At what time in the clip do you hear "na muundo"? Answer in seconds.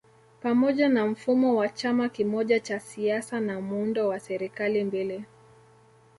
3.39-4.07